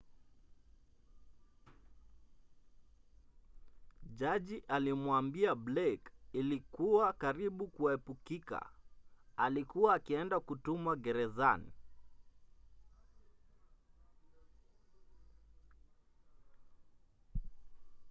[4.13, 8.69] jaji alimwambia blake ilikuwa karibu kuepukika
[9.37, 11.71] alikuwa akienda kutumwa gerezan